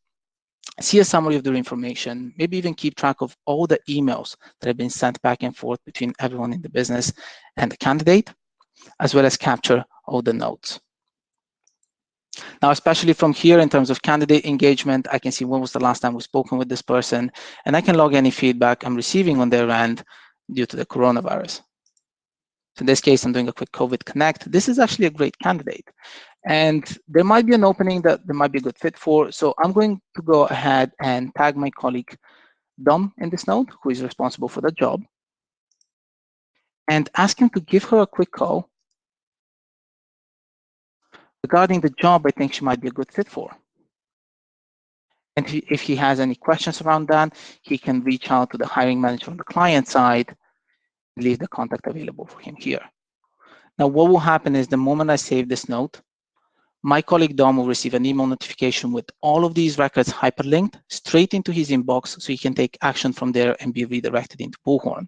see 0.80 1.00
a 1.00 1.04
summary 1.04 1.36
of 1.36 1.44
their 1.44 1.54
information, 1.54 2.32
maybe 2.38 2.56
even 2.56 2.72
keep 2.72 2.96
track 2.96 3.20
of 3.20 3.36
all 3.44 3.66
the 3.66 3.78
emails 3.88 4.34
that 4.60 4.68
have 4.68 4.78
been 4.78 4.88
sent 4.88 5.20
back 5.20 5.42
and 5.42 5.54
forth 5.54 5.84
between 5.84 6.14
everyone 6.20 6.54
in 6.54 6.62
the 6.62 6.70
business 6.70 7.12
and 7.58 7.70
the 7.70 7.76
candidate, 7.76 8.32
as 9.00 9.14
well 9.14 9.26
as 9.26 9.36
capture 9.36 9.84
all 10.06 10.22
the 10.22 10.32
notes. 10.32 10.80
Now, 12.62 12.70
especially 12.70 13.12
from 13.12 13.32
here 13.32 13.58
in 13.58 13.68
terms 13.68 13.90
of 13.90 14.02
candidate 14.02 14.44
engagement, 14.44 15.06
I 15.10 15.18
can 15.18 15.32
see 15.32 15.44
when 15.44 15.60
was 15.60 15.72
the 15.72 15.80
last 15.80 16.00
time 16.00 16.14
we've 16.14 16.22
spoken 16.22 16.58
with 16.58 16.68
this 16.68 16.82
person, 16.82 17.30
and 17.64 17.76
I 17.76 17.80
can 17.80 17.96
log 17.96 18.14
any 18.14 18.30
feedback 18.30 18.84
I'm 18.84 18.96
receiving 18.96 19.40
on 19.40 19.50
their 19.50 19.70
end 19.70 20.04
due 20.52 20.66
to 20.66 20.76
the 20.76 20.86
coronavirus. 20.86 21.62
So 22.76 22.82
in 22.82 22.86
this 22.86 23.00
case, 23.00 23.24
I'm 23.24 23.32
doing 23.32 23.48
a 23.48 23.52
quick 23.52 23.72
COVID 23.72 24.04
Connect. 24.04 24.50
This 24.52 24.68
is 24.68 24.78
actually 24.78 25.06
a 25.06 25.10
great 25.10 25.38
candidate. 25.38 25.88
And 26.46 26.84
there 27.08 27.24
might 27.24 27.46
be 27.46 27.54
an 27.54 27.64
opening 27.64 28.02
that 28.02 28.26
there 28.26 28.36
might 28.36 28.52
be 28.52 28.58
a 28.58 28.62
good 28.62 28.78
fit 28.78 28.98
for. 28.98 29.32
So 29.32 29.54
I'm 29.58 29.72
going 29.72 30.00
to 30.14 30.22
go 30.22 30.44
ahead 30.44 30.92
and 31.00 31.34
tag 31.34 31.56
my 31.56 31.70
colleague 31.70 32.16
Dom 32.82 33.14
in 33.18 33.30
this 33.30 33.46
note, 33.46 33.70
who 33.82 33.90
is 33.90 34.02
responsible 34.02 34.48
for 34.48 34.60
the 34.60 34.70
job, 34.70 35.02
and 36.86 37.08
ask 37.16 37.40
him 37.40 37.48
to 37.50 37.60
give 37.60 37.84
her 37.84 38.00
a 38.00 38.06
quick 38.06 38.30
call 38.30 38.68
regarding 41.46 41.80
the 41.80 41.94
job 42.04 42.18
I 42.26 42.32
think 42.36 42.48
she 42.52 42.66
might 42.68 42.80
be 42.84 42.88
a 42.88 42.98
good 42.98 43.12
fit 43.16 43.28
for. 43.36 43.48
And 45.36 45.44
if 45.76 45.80
he 45.88 45.94
has 46.06 46.16
any 46.18 46.36
questions 46.46 46.80
around 46.80 47.04
that, 47.08 47.28
he 47.68 47.76
can 47.86 48.06
reach 48.10 48.26
out 48.36 48.48
to 48.50 48.58
the 48.58 48.72
hiring 48.76 49.00
manager 49.00 49.30
on 49.30 49.36
the 49.36 49.52
client 49.54 49.86
side, 49.96 50.28
leave 51.24 51.40
the 51.40 51.54
contact 51.58 51.86
available 51.86 52.26
for 52.32 52.40
him 52.46 52.56
here. 52.66 52.84
Now, 53.78 53.86
what 53.94 54.08
will 54.10 54.24
happen 54.32 54.56
is 54.56 54.66
the 54.66 54.86
moment 54.88 55.10
I 55.16 55.16
save 55.30 55.46
this 55.48 55.68
note, 55.68 55.94
my 56.94 57.00
colleague 57.10 57.36
Dom 57.36 57.56
will 57.56 57.72
receive 57.74 57.94
an 57.94 58.06
email 58.06 58.26
notification 58.26 58.88
with 58.96 59.08
all 59.20 59.44
of 59.44 59.54
these 59.54 59.78
records 59.84 60.10
hyperlinked 60.20 60.76
straight 60.88 61.32
into 61.34 61.52
his 61.52 61.68
inbox 61.70 62.20
so 62.20 62.26
he 62.26 62.38
can 62.44 62.54
take 62.54 62.78
action 62.90 63.12
from 63.12 63.30
there 63.32 63.54
and 63.60 63.74
be 63.74 63.84
redirected 63.84 64.40
into 64.40 64.58
Bullhorn. 64.66 65.06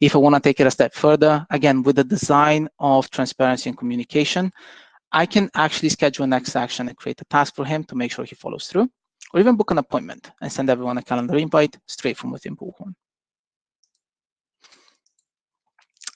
If 0.00 0.14
I 0.14 0.18
want 0.18 0.34
to 0.34 0.40
take 0.40 0.60
it 0.60 0.66
a 0.66 0.76
step 0.78 0.92
further, 0.94 1.46
again, 1.50 1.82
with 1.84 1.96
the 1.96 2.04
design 2.16 2.68
of 2.78 3.10
transparency 3.10 3.68
and 3.70 3.78
communication, 3.78 4.52
I 5.14 5.26
can 5.26 5.48
actually 5.54 5.90
schedule 5.90 6.24
a 6.24 6.26
next 6.26 6.56
action 6.56 6.88
and 6.88 6.96
create 6.96 7.20
a 7.20 7.24
task 7.26 7.54
for 7.54 7.64
him 7.64 7.84
to 7.84 7.94
make 7.94 8.10
sure 8.10 8.24
he 8.24 8.34
follows 8.34 8.66
through, 8.66 8.90
or 9.32 9.38
even 9.38 9.54
book 9.54 9.70
an 9.70 9.78
appointment 9.78 10.32
and 10.42 10.50
send 10.50 10.68
everyone 10.68 10.98
a 10.98 11.02
calendar 11.02 11.36
invite 11.36 11.78
straight 11.86 12.16
from 12.16 12.32
within 12.32 12.56
Bullhorn. 12.56 12.94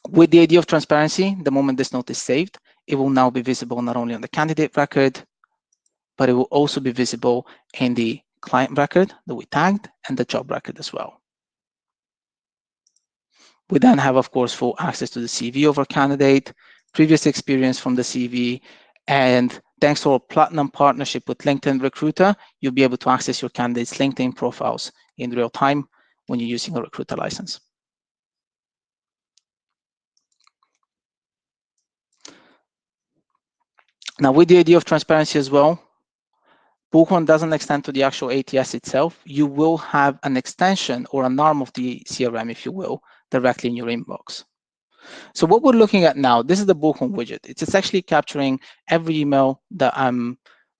With 0.08 0.32
the 0.32 0.40
idea 0.40 0.58
of 0.58 0.66
transparency, 0.66 1.36
the 1.44 1.52
moment 1.52 1.78
this 1.78 1.92
note 1.92 2.10
is 2.10 2.18
saved, 2.18 2.58
it 2.88 2.96
will 2.96 3.08
now 3.08 3.30
be 3.30 3.40
visible 3.40 3.80
not 3.82 3.96
only 3.96 4.16
on 4.16 4.20
the 4.20 4.28
candidate 4.28 4.76
record, 4.76 5.22
but 6.16 6.28
it 6.28 6.32
will 6.32 6.50
also 6.50 6.80
be 6.80 6.90
visible 6.90 7.46
in 7.78 7.94
the 7.94 8.20
client 8.40 8.76
record 8.76 9.14
that 9.28 9.34
we 9.36 9.44
tagged 9.44 9.88
and 10.08 10.18
the 10.18 10.24
job 10.24 10.50
record 10.50 10.80
as 10.80 10.92
well. 10.92 11.20
We 13.70 13.78
then 13.78 13.98
have, 13.98 14.16
of 14.16 14.32
course, 14.32 14.52
full 14.52 14.74
access 14.80 15.10
to 15.10 15.20
the 15.20 15.28
CV 15.28 15.68
of 15.68 15.78
our 15.78 15.84
candidate, 15.84 16.52
previous 16.94 17.26
experience 17.26 17.78
from 17.78 17.94
the 17.94 18.02
CV, 18.02 18.60
and 19.08 19.58
thanks 19.80 20.02
to 20.02 20.12
our 20.12 20.20
platinum 20.20 20.68
partnership 20.68 21.26
with 21.28 21.38
LinkedIn 21.38 21.82
Recruiter, 21.82 22.36
you'll 22.60 22.72
be 22.72 22.82
able 22.82 22.98
to 22.98 23.08
access 23.08 23.40
your 23.42 23.48
candidate's 23.48 23.94
LinkedIn 23.94 24.36
profiles 24.36 24.92
in 25.16 25.30
real 25.30 25.50
time 25.50 25.88
when 26.26 26.38
you're 26.38 26.48
using 26.48 26.76
a 26.76 26.80
recruiter 26.80 27.16
license. 27.16 27.58
Now, 34.20 34.32
with 34.32 34.48
the 34.48 34.58
idea 34.58 34.76
of 34.76 34.84
transparency 34.84 35.38
as 35.38 35.50
well, 35.50 35.82
Bullhorn 36.92 37.24
doesn't 37.24 37.52
extend 37.52 37.84
to 37.84 37.92
the 37.92 38.02
actual 38.02 38.30
ATS 38.30 38.74
itself. 38.74 39.20
You 39.24 39.46
will 39.46 39.78
have 39.78 40.18
an 40.22 40.36
extension 40.36 41.06
or 41.12 41.24
an 41.24 41.38
arm 41.38 41.62
of 41.62 41.72
the 41.74 42.02
CRM, 42.08 42.50
if 42.50 42.66
you 42.66 42.72
will, 42.72 43.02
directly 43.30 43.70
in 43.70 43.76
your 43.76 43.86
inbox. 43.86 44.44
So 45.34 45.46
what 45.46 45.62
we're 45.62 45.72
looking 45.72 46.04
at 46.04 46.16
now, 46.16 46.42
this 46.42 46.60
is 46.60 46.66
the 46.66 46.74
Bullhorn 46.74 47.12
widget. 47.12 47.40
It's 47.44 47.74
actually 47.74 48.02
capturing 48.02 48.60
every 48.88 49.18
email 49.18 49.62
that 49.72 49.96
I'm 49.96 50.38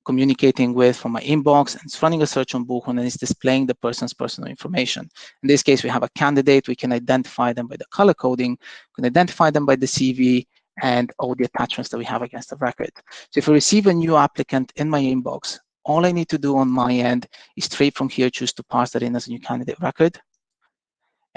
communicating 0.08 0.72
with 0.72 0.96
from 0.96 1.12
my 1.12 1.20
inbox 1.20 1.74
and 1.74 1.82
it's 1.84 2.02
running 2.02 2.22
a 2.22 2.26
search 2.26 2.54
on 2.54 2.64
Bullhorn 2.64 2.96
and 2.98 3.00
it's 3.00 3.18
displaying 3.18 3.66
the 3.66 3.74
person's 3.74 4.14
personal 4.14 4.48
information. 4.48 5.08
In 5.42 5.48
this 5.48 5.62
case, 5.62 5.82
we 5.82 5.90
have 5.90 6.02
a 6.02 6.08
candidate. 6.10 6.66
We 6.66 6.76
can 6.76 6.92
identify 6.92 7.52
them 7.52 7.66
by 7.66 7.76
the 7.76 7.84
color 7.90 8.14
coding. 8.14 8.52
We 8.52 8.94
can 8.96 9.04
identify 9.04 9.50
them 9.50 9.66
by 9.66 9.76
the 9.76 9.86
CV 9.86 10.46
and 10.82 11.12
all 11.18 11.34
the 11.34 11.44
attachments 11.44 11.90
that 11.90 11.98
we 11.98 12.06
have 12.06 12.22
against 12.22 12.48
the 12.48 12.56
record. 12.56 12.90
So 13.30 13.38
if 13.38 13.48
I 13.48 13.52
receive 13.52 13.86
a 13.86 13.92
new 13.92 14.16
applicant 14.16 14.72
in 14.76 14.88
my 14.88 15.02
inbox, 15.02 15.58
all 15.84 16.06
I 16.06 16.12
need 16.12 16.28
to 16.30 16.38
do 16.38 16.56
on 16.56 16.70
my 16.70 16.92
end 16.92 17.26
is 17.56 17.64
straight 17.64 17.96
from 17.96 18.08
here, 18.08 18.30
choose 18.30 18.52
to 18.54 18.62
pass 18.62 18.92
that 18.92 19.02
in 19.02 19.16
as 19.16 19.26
a 19.26 19.30
new 19.30 19.40
candidate 19.40 19.80
record. 19.80 20.18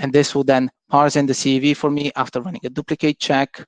And 0.02 0.12
this 0.12 0.34
will 0.34 0.44
then 0.44 0.72
parse 0.90 1.16
in 1.16 1.28
the 1.28 1.34
CV 1.34 1.78
for 1.78 1.92
me 1.92 2.12
after 2.16 2.42
running 2.42 2.66
a 2.66 2.70
duplicate 2.70 3.20
check, 3.20 3.64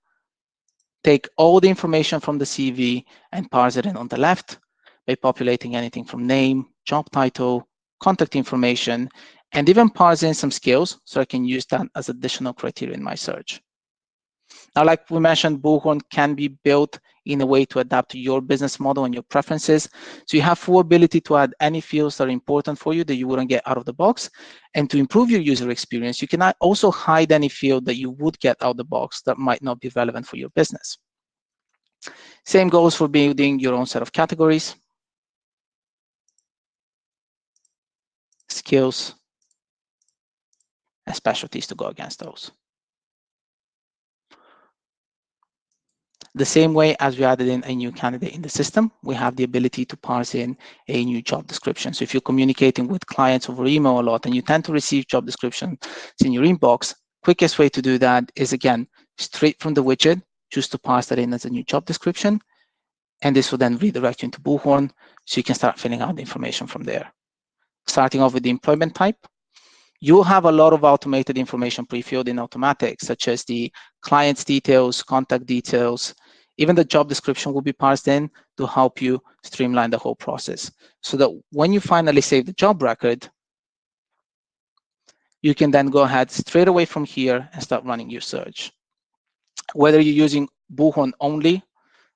take 1.04 1.30
all 1.38 1.60
the 1.60 1.70
information 1.70 2.20
from 2.20 2.40
the 2.40 2.46
CV 2.46 3.04
and 3.32 3.50
parse 3.52 3.78
it 3.78 3.86
in 3.86 3.96
on 3.96 4.08
the 4.08 4.18
left 4.18 4.58
by 5.06 5.14
populating 5.14 5.76
anything 5.76 6.04
from 6.04 6.26
name, 6.26 6.66
job 6.86 7.08
title, 7.12 7.68
contact 8.00 8.36
information, 8.36 9.10
and 9.52 9.70
even 9.70 9.92
parse 9.92 10.24
in 10.24 10.34
some 10.34 10.50
skills 10.50 11.00
so 11.06 11.22
I 11.22 11.26
can 11.26 11.46
use 11.46 11.68
that 11.68 11.86
as 11.96 12.10
additional 12.10 12.54
criteria 12.54 12.96
in 12.96 13.04
my 13.04 13.14
search. 13.14 13.62
Now, 14.76 14.84
like 14.84 15.10
we 15.10 15.20
mentioned, 15.20 15.60
Bullhorn 15.62 16.02
can 16.10 16.34
be 16.34 16.48
built 16.48 17.00
in 17.26 17.42
a 17.42 17.46
way 17.46 17.64
to 17.66 17.80
adapt 17.80 18.12
to 18.12 18.20
your 18.20 18.42
business 18.42 18.80
model 18.80 19.06
and 19.06 19.14
your 19.14 19.24
preferences. 19.24 19.88
So 20.26 20.36
you 20.36 20.42
have 20.42 20.60
full 20.60 20.80
ability 20.80 21.22
to 21.22 21.38
add 21.38 21.54
any 21.60 21.80
fields 21.80 22.18
that 22.18 22.28
are 22.28 22.32
important 22.32 22.80
for 22.80 22.94
you 22.94 23.04
that 23.06 23.16
you 23.16 23.28
wouldn't 23.28 23.50
get 23.50 23.64
out 23.66 23.78
of 23.78 23.86
the 23.86 23.94
box. 23.94 24.30
And 24.74 24.90
to 24.90 24.98
improve 24.98 25.30
your 25.30 25.42
user 25.42 25.70
experience, 25.70 26.22
you 26.22 26.28
can 26.28 26.42
also 26.60 26.92
hide 26.92 27.32
any 27.32 27.50
field 27.50 27.86
that 27.86 27.96
you 27.96 28.10
would 28.12 28.40
get 28.40 28.58
out 28.62 28.72
of 28.72 28.78
the 28.78 28.84
box 28.84 29.22
that 29.22 29.38
might 29.38 29.62
not 29.62 29.80
be 29.80 29.92
relevant 29.96 30.28
for 30.28 30.38
your 30.38 30.50
business. 30.50 30.98
Same 32.46 32.68
goes 32.68 32.96
for 32.96 33.08
building 33.08 33.60
your 33.60 33.76
own 33.76 33.86
set 33.86 34.02
of 34.02 34.12
categories, 34.12 34.76
skills, 38.50 39.16
and 41.06 41.16
specialties 41.16 41.68
to 41.68 41.76
go 41.76 41.86
against 41.86 42.20
those. 42.20 42.52
The 46.36 46.46
same 46.46 46.74
way 46.74 46.96
as 47.00 47.18
we 47.18 47.26
added 47.26 47.48
in 47.48 47.64
a 47.66 47.76
new 47.76 47.92
candidate 47.92 48.34
in 48.34 48.42
the 48.42 48.50
system, 48.50 48.92
we 49.04 49.14
have 49.14 49.36
the 49.36 49.44
ability 49.44 49.86
to 49.86 49.96
parse 49.96 50.34
in 50.34 50.58
a 50.88 51.06
new 51.06 51.22
job 51.22 51.46
description. 51.46 51.94
So 51.94 52.02
if 52.02 52.14
you're 52.14 52.22
communicating 52.22 52.88
with 52.88 53.06
clients 53.06 53.50
over 53.50 53.68
email 53.68 54.00
a 54.00 54.02
lot 54.02 54.26
and 54.26 54.34
you 54.34 54.42
tend 54.42 54.66
to 54.66 54.72
receive 54.72 55.08
job 55.08 55.28
descriptions 55.28 55.78
in 56.26 56.32
your 56.32 56.44
inbox, 56.44 56.96
quickest 57.24 57.60
way 57.60 57.70
to 57.70 57.82
do 57.84 58.00
that 58.00 58.32
is 58.36 58.52
again, 58.52 58.88
straight 59.20 59.60
from 59.60 59.76
the 59.76 59.84
widget, 59.84 60.24
just 60.50 60.72
to 60.72 60.80
pass 60.80 61.06
that 61.08 61.20
in 61.20 61.34
as 61.34 61.46
a 61.46 61.50
new 61.50 61.64
job 61.64 61.86
description. 61.86 62.42
And 63.22 63.36
this 63.36 63.52
will 63.52 63.60
then 63.60 63.78
redirect 63.78 64.24
you 64.24 64.26
into 64.28 64.42
Bullhorn 64.42 64.90
so 65.26 65.38
you 65.38 65.44
can 65.44 65.56
start 65.56 65.80
filling 65.80 66.02
out 66.02 66.16
the 66.16 66.22
information 66.22 66.66
from 66.66 66.84
there. 66.84 67.14
Starting 67.86 68.22
off 68.22 68.34
with 68.34 68.44
the 68.44 68.50
employment 68.50 68.96
type, 68.96 69.18
you'll 70.04 70.22
have 70.22 70.44
a 70.44 70.52
lot 70.52 70.74
of 70.74 70.84
automated 70.84 71.38
information 71.38 71.86
pre-filled 71.86 72.28
in 72.28 72.38
automatic, 72.38 73.00
such 73.00 73.30
as 73.30 73.46
the 73.46 73.72
client's 74.02 74.44
details, 74.44 75.02
contact 75.02 75.46
details, 75.46 76.14
even 76.58 76.76
the 76.76 76.84
job 76.84 77.08
description 77.08 77.54
will 77.54 77.62
be 77.62 77.72
parsed 77.72 78.10
in 78.10 78.30
to 78.58 78.68
help 78.68 79.02
you 79.02 79.18
streamline 79.44 79.90
the 79.90 79.98
whole 79.98 80.16
process 80.16 80.70
so 81.02 81.16
that 81.16 81.30
when 81.54 81.72
you 81.72 81.80
finally 81.80 82.20
save 82.20 82.46
the 82.46 82.52
job 82.52 82.84
record, 82.84 83.30
you 85.42 85.56
can 85.56 85.72
then 85.72 85.88
go 85.88 86.02
ahead 86.02 86.30
straight 86.30 86.68
away 86.68 86.84
from 86.84 87.06
here 87.06 87.50
and 87.54 87.64
start 87.64 87.86
running 87.86 88.10
your 88.10 88.20
search. 88.20 88.74
Whether 89.74 90.02
you're 90.02 90.22
using 90.26 90.50
Bullhorn 90.76 91.14
only 91.22 91.64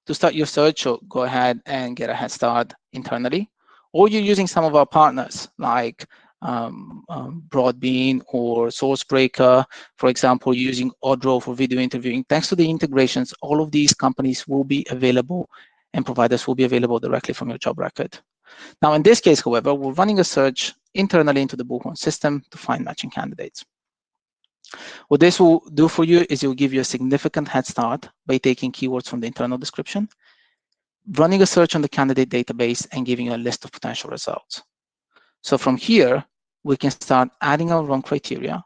to 0.08 0.14
start 0.14 0.34
your 0.34 0.46
search, 0.46 0.86
or 0.86 1.00
go 1.08 1.22
ahead 1.22 1.62
and 1.66 1.96
get 1.96 2.10
a 2.10 2.14
head 2.14 2.32
start 2.32 2.74
internally, 2.92 3.50
or 3.94 4.10
you're 4.10 4.22
using 4.22 4.46
some 4.46 4.66
of 4.66 4.76
our 4.76 4.86
partners 4.86 5.48
like 5.58 6.06
um, 6.42 7.04
um, 7.10 7.44
Broadbean 7.50 8.22
or 8.28 8.68
SourceBreaker, 8.68 9.66
for 9.98 10.10
example, 10.10 10.54
using 10.54 10.92
Odro 11.04 11.42
for 11.42 11.56
video 11.56 11.80
interviewing. 11.80 12.24
Thanks 12.30 12.50
to 12.50 12.56
the 12.56 12.70
integrations, 12.70 13.34
all 13.42 13.62
of 13.62 13.72
these 13.72 13.94
companies 13.94 14.48
will 14.48 14.64
be 14.64 14.86
available 14.90 15.50
and 15.94 16.06
providers 16.06 16.48
will 16.48 16.56
be 16.56 16.64
available 16.64 17.00
directly 17.00 17.34
from 17.34 17.50
your 17.50 17.58
job 17.58 17.80
record. 17.80 18.20
Now, 18.82 18.94
in 18.94 19.04
this 19.04 19.20
case, 19.20 19.42
however, 19.42 19.74
we're 19.74 19.94
running 19.94 20.20
a 20.20 20.24
search 20.24 20.74
internally 20.94 21.42
into 21.42 21.56
the 21.56 21.66
Bullhorn 21.66 21.98
system 21.98 22.44
to 22.52 22.58
find 22.58 22.86
matching 22.86 23.10
candidates. 23.10 23.66
What 25.08 25.22
this 25.22 25.40
will 25.40 25.62
do 25.74 25.88
for 25.88 26.04
you 26.04 26.26
is 26.30 26.44
it 26.44 26.48
will 26.48 26.54
give 26.54 26.74
you 26.74 26.82
a 26.82 26.86
significant 26.86 27.48
head 27.48 27.66
start 27.66 28.10
by 28.26 28.38
taking 28.38 28.72
keywords 28.72 29.08
from 29.08 29.22
the 29.22 29.28
internal 29.28 29.58
description, 29.58 30.10
running 31.14 31.42
a 31.42 31.46
search 31.46 31.76
on 31.76 31.82
the 31.82 31.90
candidate 31.90 32.30
database, 32.30 32.86
and 32.92 33.06
giving 33.06 33.28
you 33.28 33.36
a 33.36 33.38
list 33.38 33.64
of 33.64 33.72
potential 33.72 34.10
results. 34.10 34.62
So 35.48 35.58
from 35.58 35.78
here, 35.78 36.26
we 36.66 36.76
can 36.76 36.92
start 36.92 37.30
adding 37.40 37.72
our 37.72 37.90
own 37.90 38.02
criteria, 38.02 38.62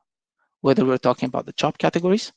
whether 0.62 0.84
we're 0.84 0.98
talking 0.98 1.28
about 1.28 1.46
the 1.46 1.52
job 1.52 1.78
categories, 1.78 2.32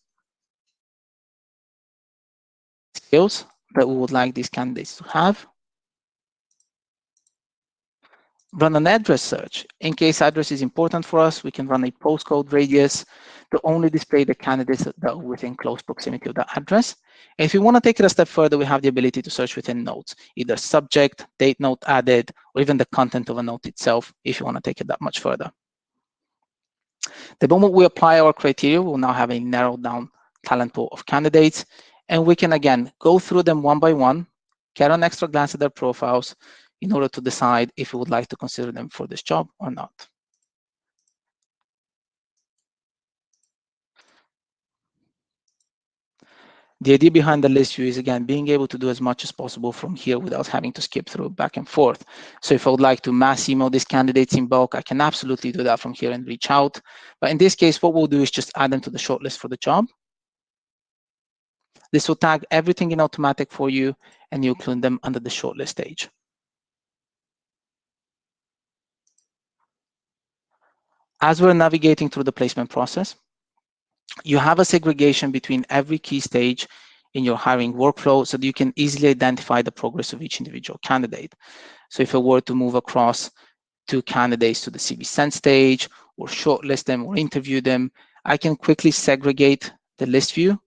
skills 2.94 3.46
that 3.74 3.88
we 3.88 3.94
would 3.94 4.10
like 4.10 4.34
these 4.34 4.50
candidates 4.50 4.98
to 4.98 5.04
have, 5.04 5.46
run 8.52 8.76
an 8.76 8.86
address 8.86 9.22
search. 9.22 9.66
In 9.80 9.94
case 9.94 10.20
address 10.20 10.52
is 10.52 10.60
important 10.60 11.06
for 11.06 11.20
us, 11.20 11.42
we 11.42 11.50
can 11.50 11.66
run 11.66 11.84
a 11.84 11.90
postcode 11.90 12.52
radius 12.52 13.06
to 13.54 13.61
only 13.64 13.88
display 13.88 14.25
the 14.25 14.34
candidates 14.34 14.84
that 14.84 14.94
are 15.04 15.16
within 15.16 15.54
close 15.54 15.80
proximity 15.80 16.28
of 16.28 16.34
the 16.34 16.46
address. 16.56 16.96
If 17.38 17.54
you 17.54 17.62
want 17.62 17.76
to 17.76 17.80
take 17.80 18.00
it 18.00 18.06
a 18.06 18.08
step 18.08 18.26
further, 18.26 18.58
we 18.58 18.64
have 18.64 18.82
the 18.82 18.88
ability 18.88 19.23
to 19.23 19.30
search 19.30 19.54
within 19.54 19.84
notes, 19.84 20.16
either 20.34 20.56
subject, 20.56 21.26
date 21.38 21.61
note 21.61 21.82
added, 21.87 22.32
or 22.54 22.62
even 22.62 22.76
the 22.76 22.87
content 22.87 23.28
of 23.28 23.38
a 23.38 23.42
note 23.42 23.66
itself, 23.66 24.12
if 24.25 24.40
you 24.40 24.44
want 24.44 24.56
to 24.56 24.61
take 24.61 24.80
it 24.80 24.88
that 24.88 25.00
much 25.00 25.20
further. 25.20 25.50
The 27.38 27.49
moment 27.49 27.75
we 27.75 27.84
apply 27.84 28.18
our 28.18 28.32
criteria, 28.32 28.82
we'll 28.82 28.99
now 28.99 29.12
have 29.12 29.30
a 29.30 29.38
narrowed 29.38 29.82
down 29.82 30.11
talent 30.44 30.75
pool 30.75 30.88
of 30.90 31.06
candidates, 31.06 31.64
and 32.08 32.26
we 32.26 32.34
can 32.34 32.54
again 32.54 32.92
go 32.99 33.20
through 33.20 33.44
them 33.44 33.62
one 33.62 33.78
by 33.78 33.92
one, 33.92 34.26
get 34.75 34.90
an 34.90 35.04
extra 35.04 35.28
glance 35.28 35.54
at 35.54 35.61
their 35.61 35.70
profiles, 35.70 36.34
in 36.80 36.92
order 36.92 37.08
to 37.08 37.20
decide 37.20 37.70
if 37.76 37.92
we 37.92 37.99
would 38.00 38.11
like 38.11 38.26
to 38.28 38.37
consider 38.37 38.73
them 38.73 38.88
for 38.88 39.06
this 39.06 39.23
job 39.23 39.49
or 39.61 39.70
not. 39.70 39.92
The 46.84 46.92
idea 46.92 47.10
behind 47.10 47.42
the 47.42 47.48
list 47.48 47.76
view 47.76 47.86
is 47.86 47.96
again 47.96 48.24
being 48.24 48.48
able 48.48 48.66
to 48.66 48.76
do 48.76 48.90
as 48.90 49.00
much 49.00 49.24
as 49.24 49.32
possible 49.32 49.72
from 49.72 49.96
here 49.96 50.18
without 50.18 50.46
having 50.46 50.70
to 50.74 50.82
skip 50.82 51.08
through 51.08 51.30
back 51.30 51.56
and 51.56 51.66
forth. 51.66 52.04
So 52.42 52.54
if 52.54 52.66
I 52.66 52.70
would 52.70 52.80
like 52.82 53.00
to 53.02 53.12
mass 53.12 53.48
email 53.48 53.70
these 53.70 53.86
candidates 53.86 54.34
in 54.34 54.46
bulk, 54.48 54.74
I 54.74 54.82
can 54.82 55.00
absolutely 55.00 55.50
do 55.50 55.62
that 55.62 55.80
from 55.80 55.94
here 55.94 56.12
and 56.12 56.26
reach 56.26 56.50
out. 56.50 56.78
But 57.22 57.30
in 57.30 57.38
this 57.38 57.54
case, 57.54 57.80
what 57.80 57.94
we'll 57.94 58.06
do 58.06 58.20
is 58.20 58.30
just 58.30 58.52
add 58.56 58.70
them 58.70 58.82
to 58.82 58.90
the 58.90 58.98
shortlist 58.98 59.38
for 59.38 59.48
the 59.48 59.56
job. 59.56 59.86
This 61.90 62.06
will 62.06 62.16
tag 62.16 62.44
everything 62.50 62.90
in 62.90 63.00
automatic 63.00 63.50
for 63.50 63.70
you 63.70 63.96
and 64.30 64.44
you'll 64.44 64.54
clone 64.54 64.82
them 64.82 65.00
under 65.04 65.20
the 65.20 65.30
shortlist 65.30 65.68
stage. 65.68 66.10
As 71.22 71.40
we're 71.40 71.54
navigating 71.54 72.10
through 72.10 72.24
the 72.24 72.32
placement 72.32 72.68
process, 72.68 73.16
you 74.23 74.38
have 74.38 74.58
a 74.58 74.64
segregation 74.64 75.30
between 75.30 75.64
every 75.70 75.99
key 75.99 76.20
stage 76.20 76.68
in 77.14 77.25
your 77.25 77.37
hiring 77.37 77.75
workflow 77.75 78.26
so 78.26 78.37
that 78.37 78.46
you 78.46 78.52
can 78.52 78.73
easily 78.76 79.08
identify 79.08 79.62
the 79.62 79.73
progress 79.73 80.12
of 80.12 80.23
each 80.23 80.40
individual 80.40 80.78
candidate. 80.82 81.34
So 81.90 82.02
if 82.02 82.14
I 82.14 82.18
were 82.18 82.40
to 82.42 82.54
move 82.54 82.75
across 82.75 83.30
two 83.87 84.02
candidates 84.02 84.62
to 84.62 84.70
the 84.70 84.78
CV 84.78 85.04
send 85.04 85.32
stage 85.32 85.88
or 86.16 86.26
shortlist 86.26 86.84
them 86.84 87.04
or 87.04 87.16
interview 87.16 87.61
them, 87.61 87.90
I 88.25 88.37
can 88.37 88.56
quickly 88.56 88.90
segregate 88.90 89.73
the 89.99 90.06
list 90.06 90.34
view 90.34 90.61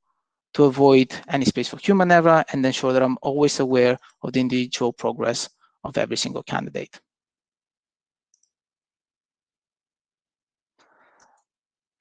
to 0.53 0.65
avoid 0.65 1.13
any 1.29 1.45
space 1.45 1.67
for 1.67 1.77
human 1.77 2.11
error 2.11 2.43
and 2.51 2.65
ensure 2.65 2.93
that 2.93 3.03
I'm 3.03 3.17
always 3.21 3.59
aware 3.59 3.97
of 4.23 4.33
the 4.33 4.39
individual 4.39 4.93
progress 4.93 5.49
of 5.83 5.97
every 5.97 6.17
single 6.17 6.43
candidate. 6.43 6.99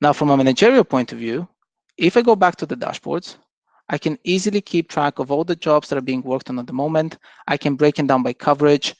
Now, 0.00 0.12
from 0.12 0.30
a 0.30 0.36
managerial 0.36 0.84
point 0.84 1.12
of 1.12 1.18
view, 1.18 1.48
if 1.96 2.16
I 2.16 2.22
go 2.22 2.36
back 2.36 2.56
to 2.56 2.66
the 2.66 2.76
dashboards, 2.76 3.36
I 3.88 3.96
can 3.98 4.18
easily 4.24 4.60
keep 4.60 4.90
track 4.90 5.18
of 5.18 5.30
all 5.30 5.44
the 5.44 5.56
jobs 5.56 5.88
that 5.88 5.96
are 5.96 6.02
being 6.02 6.22
worked 6.22 6.50
on 6.50 6.58
at 6.58 6.66
the 6.66 6.72
moment. 6.72 7.16
I 7.46 7.56
can 7.56 7.76
break 7.76 7.94
them 7.94 8.06
down 8.06 8.22
by 8.22 8.34
coverage, 8.34 8.94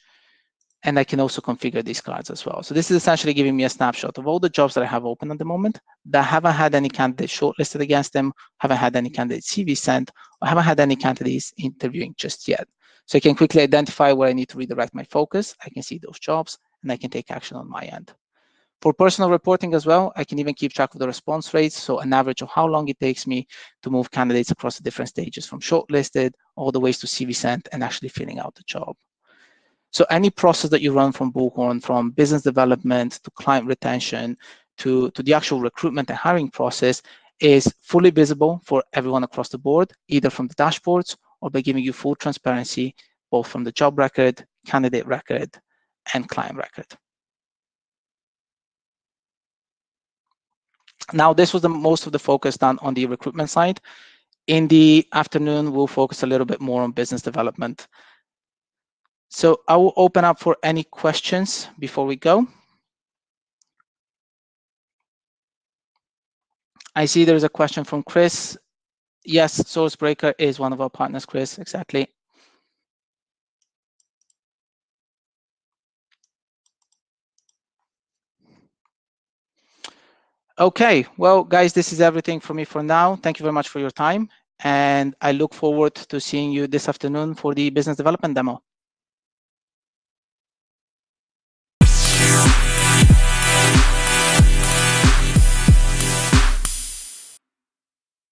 and 0.83 0.97
I 0.97 1.03
can 1.03 1.19
also 1.19 1.41
configure 1.41 1.83
these 1.83 2.01
cards 2.01 2.31
as 2.31 2.45
well. 2.45 2.63
So 2.63 2.73
this 2.73 2.89
is 2.89 2.97
essentially 2.97 3.33
giving 3.33 3.55
me 3.55 3.65
a 3.65 3.69
snapshot 3.69 4.17
of 4.17 4.27
all 4.27 4.39
the 4.39 4.49
jobs 4.49 4.73
that 4.73 4.83
I 4.83 4.87
have 4.87 5.05
open 5.05 5.29
at 5.29 5.37
the 5.37 5.45
moment 5.45 5.79
that 6.05 6.23
haven't 6.23 6.53
had 6.53 6.73
any 6.73 6.89
candidates 6.89 7.37
shortlisted 7.37 7.81
against 7.81 8.13
them, 8.13 8.33
haven't 8.57 8.77
had 8.77 8.95
any 8.95 9.09
candidate 9.09 9.43
CV 9.43 9.77
sent, 9.77 10.09
or 10.41 10.47
haven't 10.47 10.63
had 10.63 10.79
any 10.79 10.95
candidates 10.95 11.53
interviewing 11.57 12.15
just 12.17 12.47
yet. 12.47 12.67
So 13.05 13.17
I 13.17 13.19
can 13.19 13.35
quickly 13.35 13.61
identify 13.61 14.13
where 14.13 14.29
I 14.29 14.33
need 14.33 14.49
to 14.49 14.57
redirect 14.57 14.95
my 14.95 15.03
focus. 15.03 15.55
I 15.63 15.69
can 15.69 15.83
see 15.83 15.99
those 15.99 16.19
jobs, 16.19 16.57
and 16.81 16.91
I 16.91 16.97
can 16.97 17.09
take 17.09 17.29
action 17.29 17.57
on 17.57 17.69
my 17.69 17.83
end. 17.83 18.13
For 18.81 18.93
personal 18.93 19.31
reporting 19.31 19.73
as 19.73 19.87
well, 19.87 20.13
I 20.15 20.23
can 20.23 20.37
even 20.37 20.53
keep 20.53 20.71
track 20.71 20.93
of 20.93 20.99
the 20.99 21.07
response 21.07 21.51
rates, 21.53 21.81
so 21.81 21.99
an 21.99 22.13
average 22.13 22.43
of 22.43 22.49
how 22.49 22.67
long 22.67 22.87
it 22.89 22.99
takes 22.99 23.25
me 23.25 23.47
to 23.81 23.89
move 23.89 24.11
candidates 24.11 24.51
across 24.51 24.77
the 24.77 24.83
different 24.83 25.09
stages 25.09 25.47
from 25.47 25.59
shortlisted 25.59 26.33
all 26.55 26.71
the 26.71 26.79
ways 26.79 26.99
to 26.99 27.07
CV 27.07 27.35
sent 27.35 27.67
and 27.71 27.83
actually 27.83 28.09
filling 28.09 28.37
out 28.37 28.53
the 28.53 28.63
job. 28.67 28.95
So 29.91 30.05
any 30.11 30.29
process 30.29 30.69
that 30.69 30.81
you 30.81 30.93
run 30.93 31.11
from 31.11 31.33
Bullhorn, 31.33 31.81
from 31.81 32.11
business 32.11 32.43
development 32.43 33.13
to 33.23 33.31
client 33.31 33.65
retention 33.65 34.37
to, 34.77 35.09
to 35.11 35.23
the 35.23 35.33
actual 35.33 35.59
recruitment 35.59 36.09
and 36.11 36.17
hiring 36.17 36.51
process 36.51 37.01
is 37.39 37.73
fully 37.81 38.11
visible 38.11 38.61
for 38.63 38.83
everyone 38.93 39.23
across 39.23 39.49
the 39.49 39.57
board, 39.57 39.91
either 40.07 40.29
from 40.29 40.47
the 40.47 40.55
dashboards 40.55 41.17
or 41.41 41.49
by 41.49 41.61
giving 41.61 41.83
you 41.83 41.93
full 41.93 42.15
transparency, 42.15 42.93
both 43.31 43.47
from 43.47 43.63
the 43.63 43.71
job 43.71 43.97
record, 43.97 44.45
candidate 44.67 45.07
record, 45.07 45.49
and 46.13 46.29
client 46.29 46.57
record. 46.57 46.85
Now, 51.13 51.33
this 51.33 51.53
was 51.53 51.61
the 51.61 51.69
most 51.69 52.05
of 52.05 52.11
the 52.11 52.19
focus 52.19 52.57
done 52.57 52.79
on 52.81 52.93
the 52.93 53.05
recruitment 53.05 53.49
side. 53.49 53.79
In 54.47 54.67
the 54.67 55.07
afternoon, 55.13 55.71
we'll 55.71 55.87
focus 55.87 56.23
a 56.23 56.27
little 56.27 56.45
bit 56.45 56.61
more 56.61 56.81
on 56.81 56.91
business 56.91 57.21
development. 57.21 57.87
So 59.29 59.61
I 59.67 59.75
will 59.75 59.93
open 59.95 60.23
up 60.25 60.39
for 60.39 60.57
any 60.63 60.83
questions 60.83 61.67
before 61.79 62.05
we 62.05 62.15
go. 62.15 62.47
I 66.95 67.05
see 67.05 67.25
there's 67.25 67.43
a 67.43 67.49
question 67.49 67.83
from 67.83 68.03
Chris. 68.03 68.57
Yes, 69.23 69.61
Sourcebreaker 69.61 70.33
is 70.39 70.59
one 70.59 70.73
of 70.73 70.81
our 70.81 70.89
partners, 70.89 71.25
Chris, 71.25 71.59
exactly. 71.59 72.07
Okay, 80.59 81.05
well, 81.17 81.43
guys, 81.43 81.73
this 81.73 81.93
is 81.93 82.01
everything 82.01 82.39
for 82.39 82.53
me 82.53 82.63
for 82.65 82.81
now. 82.81 83.15
Thank 83.15 83.39
you 83.39 83.43
very 83.43 83.53
much 83.53 83.69
for 83.69 83.79
your 83.79 83.91
time. 83.91 84.27
And 84.63 85.15
I 85.21 85.31
look 85.31 85.53
forward 85.53 85.93
to 85.95 86.19
seeing 86.19 86.51
you 86.51 86.65
this 86.67 86.89
afternoon 86.89 87.35
for 87.35 87.53
the 87.53 87.69
business 87.69 87.97
development 87.97 88.33
demo. 88.33 88.61